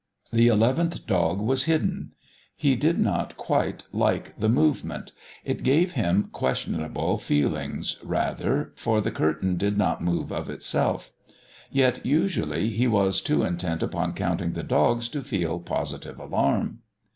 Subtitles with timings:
[0.33, 2.13] The eleventh dog was hidden.
[2.55, 5.11] He did not quite like the movement;
[5.45, 11.11] it gave him questionable feelings, rather, for the curtain did not move of itself.
[11.69, 16.79] Yet, usually, he was too intent upon counting the dogs to feel positive alarm.